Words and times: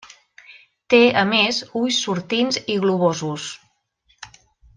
Té, 0.93 1.01
a 1.23 1.25
més, 1.33 1.59
ulls 1.81 1.99
sortints 2.07 2.59
i 2.77 2.79
globosos. 2.87 3.47